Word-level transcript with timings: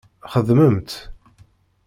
Xedmemt! 0.33 0.91